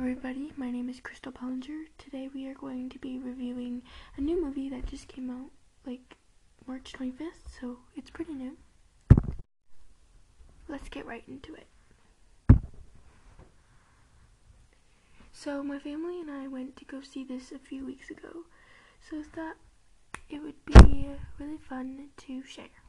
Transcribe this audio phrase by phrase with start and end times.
[0.00, 1.84] everybody, my name is Crystal Pollinger.
[1.98, 3.82] Today we are going to be reviewing
[4.16, 5.50] a new movie that just came out
[5.84, 6.16] like
[6.66, 8.56] March 25th, so it's pretty new.
[10.68, 11.66] Let's get right into it.
[15.32, 18.46] So my family and I went to go see this a few weeks ago,
[19.06, 19.56] so I thought
[20.30, 22.79] it would be really fun to share.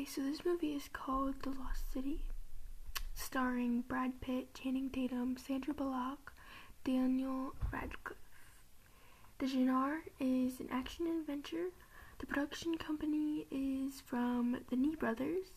[0.00, 2.22] Okay, so this movie is called The Lost City,
[3.12, 6.32] starring Brad Pitt, Channing Tatum, Sandra Bullock,
[6.84, 8.16] Daniel Radcliffe.
[9.40, 11.66] The genre is an action adventure.
[12.18, 15.48] The production company is from the Nee Brothers,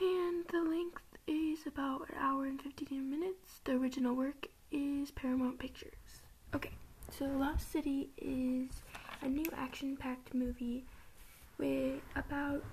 [0.00, 3.60] and the length is about an hour and 15 minutes.
[3.64, 6.22] The original work is Paramount Pictures.
[6.54, 6.72] Okay,
[7.10, 8.70] so Lost City is
[9.20, 10.86] a new action-packed movie
[11.58, 12.64] with about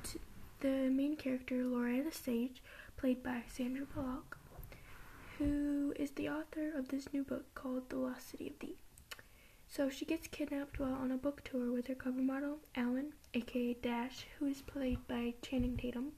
[0.62, 2.62] the main character Loretta Sage,
[2.96, 4.38] played by Sandra Bullock,
[5.40, 8.76] who is the author of this new book called The Lost City of D.
[9.68, 13.74] So she gets kidnapped while on a book tour with her cover model, Alan, aka
[13.74, 16.12] Dash, who is played by Channing Tatum.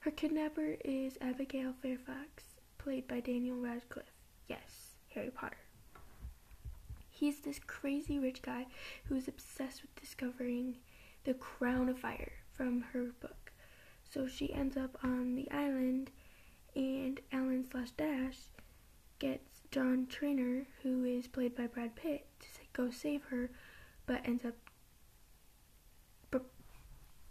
[0.00, 2.44] Her kidnapper is Abigail Fairfax,
[2.76, 4.12] played by Daniel Radcliffe.
[4.46, 5.56] Yes, Harry Potter.
[7.08, 8.66] He's this crazy rich guy
[9.04, 10.76] who is obsessed with discovering
[11.24, 13.52] the Crown of Fire from her book.
[14.10, 16.10] So she ends up on the island,
[16.74, 18.36] and Alan slash Dash
[19.18, 23.50] gets John Trainer, who is played by Brad Pitt, to go save her,
[24.06, 24.54] but ends up.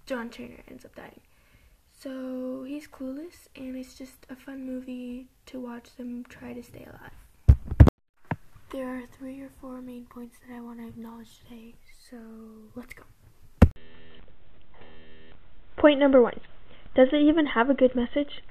[0.07, 1.21] John Trainer ends up dying.
[1.97, 6.85] So he's clueless, and it's just a fun movie to watch them try to stay
[6.85, 7.57] alive.
[8.71, 11.75] There are three or four main points that I want to acknowledge today,
[12.09, 12.17] so
[12.75, 13.03] let's go.
[15.81, 16.39] Point number one
[16.95, 18.43] Does it even have a good message?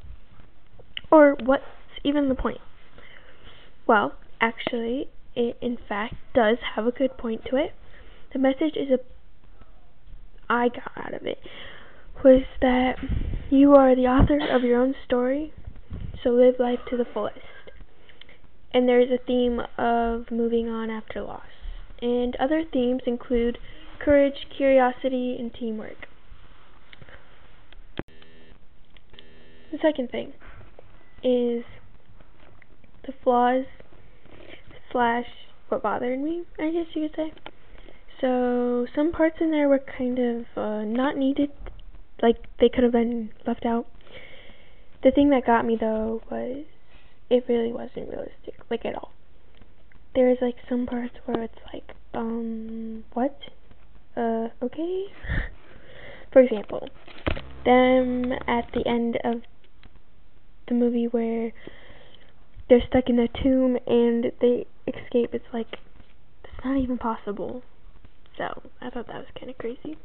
[1.13, 1.63] Or what's
[2.03, 2.61] even the point?
[3.87, 7.73] Well, actually, it in fact does have a good point to it.
[8.33, 8.99] The message is a
[10.53, 11.39] I got out of it
[12.25, 12.97] was that
[13.49, 15.53] you are the author of your own story,
[16.25, 17.39] so live life to the fullest.
[18.75, 21.47] And there is a theme of moving on after loss.
[22.03, 23.59] And other themes include
[24.01, 26.10] courage, curiosity, and teamwork.
[29.73, 30.33] The second thing
[31.23, 31.65] is
[33.07, 33.65] the flaws
[34.91, 35.27] slash
[35.69, 37.33] what bothered me, I guess you could say.
[38.21, 41.51] So some parts in there were kind of uh, not needed,
[42.21, 43.87] like they could have been left out.
[45.05, 46.65] The thing that got me though was
[47.31, 49.13] it really wasn't realistic, like at all.
[50.17, 53.39] There's like some parts where it's like, um, what?
[54.17, 55.05] Uh, okay.
[56.33, 56.89] For example,
[57.65, 59.43] them at the end of
[60.71, 61.53] the movie where
[62.69, 65.35] they're stuck in a tomb and they escape.
[65.35, 65.77] It's like
[66.45, 67.63] it's not even possible.
[68.39, 69.99] So I thought that was kind of crazy.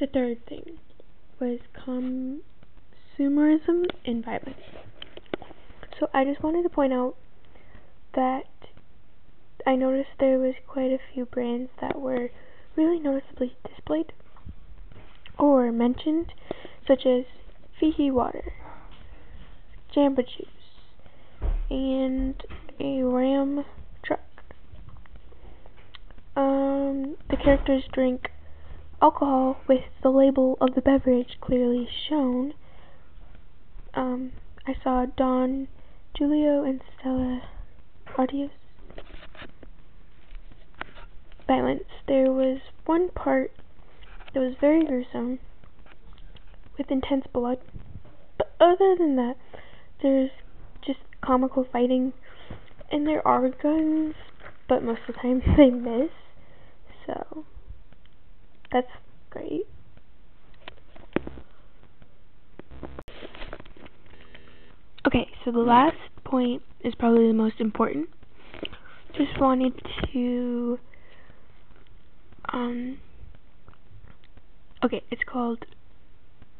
[0.00, 0.78] The third thing
[1.38, 2.42] was consumerism
[4.04, 4.56] and violence.
[6.00, 7.14] So I just wanted to point out
[8.14, 8.44] that
[9.66, 12.30] I noticed there was quite a few brands that were
[12.76, 14.12] really noticeably displayed
[15.38, 16.32] or mentioned,
[16.86, 17.24] such as
[17.78, 18.54] Fiji water,
[19.94, 20.46] Jamba juice,
[21.68, 22.42] and
[22.80, 23.64] a Ram
[24.02, 24.20] truck.
[26.34, 28.30] Um, the characters drink
[29.02, 32.54] alcohol with the label of the beverage clearly shown.
[33.94, 34.32] Um,
[34.66, 35.68] I saw Don,
[36.18, 37.42] Julio, and Stella
[38.16, 38.48] Artois.
[41.46, 41.84] Violence.
[42.08, 43.52] There was one part
[44.32, 45.38] that was very gruesome
[46.78, 47.58] with intense blood.
[48.38, 49.36] But other than that,
[50.02, 50.30] there's
[50.84, 52.12] just comical fighting,
[52.90, 54.14] and there are guns,
[54.68, 56.10] but most of the time they miss.
[57.06, 57.44] So
[58.72, 58.88] that's
[59.30, 59.66] great.
[65.06, 68.08] Okay, so the last point is probably the most important.
[69.16, 69.72] Just wanted
[70.12, 70.78] to
[72.52, 72.98] um
[74.84, 75.64] okay, it's called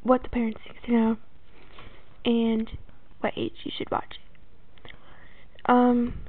[0.07, 1.17] what the parents need to know
[2.25, 2.71] and
[3.21, 4.15] what age you should watch
[4.85, 4.91] it.
[5.69, 6.21] Um,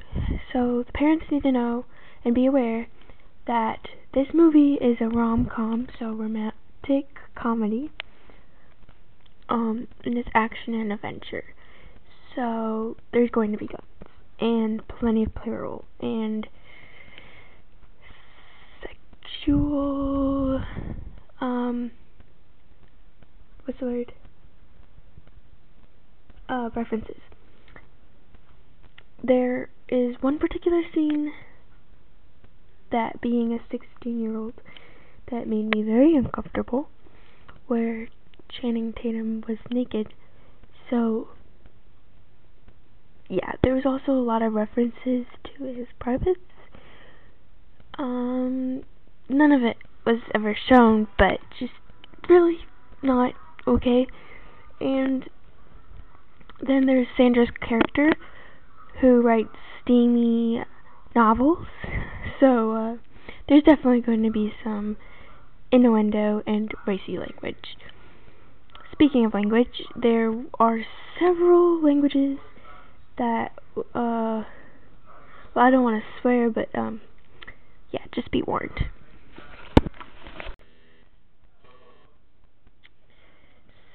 [0.52, 1.86] so the parents need to know
[2.26, 2.88] and be aware
[3.46, 3.80] that
[4.14, 7.92] this movie is a rom-com, so romantic comedy.
[9.50, 11.46] Um, and it's action and adventure.
[12.36, 13.84] So there's going to be guns
[14.40, 16.48] and plenty of plural and
[18.82, 20.62] sexual
[21.42, 21.92] um
[23.68, 24.14] what's the word?
[26.48, 27.20] Uh references.
[29.22, 31.34] There is one particular scene
[32.92, 34.54] that being a 16 year old
[35.30, 36.88] that made me very uncomfortable
[37.68, 38.08] where
[38.50, 40.14] Channing Tatum was naked.
[40.90, 41.28] So
[43.30, 46.40] yeah, there was also a lot of references to his privates.
[48.00, 48.84] Um,
[49.28, 49.76] none of it
[50.06, 51.74] was ever shown, but just
[52.30, 52.60] really
[53.04, 53.34] not
[53.68, 54.08] okay.
[54.80, 55.30] And
[56.66, 58.12] then there's Sandra's character,
[59.02, 60.64] who writes steamy
[61.16, 61.66] novels.
[62.40, 62.96] So, uh,
[63.50, 64.96] there's definitely going to be some
[65.72, 67.56] innuendo and racy language.
[68.92, 70.82] Speaking of language, there are
[71.20, 72.38] several languages
[73.18, 73.52] that
[73.96, 74.44] uh
[75.56, 77.02] well I don't want to swear but um
[77.92, 78.80] yeah just be warned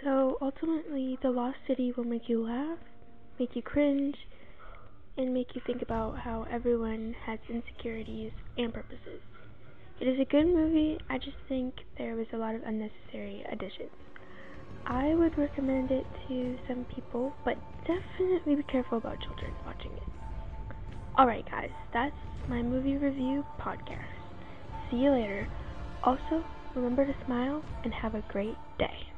[0.03, 2.79] so ultimately the lost city will make you laugh
[3.39, 4.17] make you cringe
[5.17, 9.21] and make you think about how everyone has insecurities and purposes
[10.01, 13.91] it is a good movie i just think there was a lot of unnecessary additions
[14.87, 17.57] I would recommend it to some people, but
[17.87, 20.03] definitely be careful about children watching it.
[21.19, 22.17] Alright, guys, that's
[22.49, 24.11] my movie review podcast.
[24.91, 25.47] See you later.
[26.03, 26.43] Also,
[26.75, 29.12] remember to smile and have a great day.